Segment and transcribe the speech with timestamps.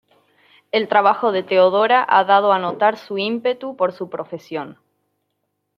[0.71, 4.79] El trabajo de Teodora ha dado a notar su ímpetu por su profesión.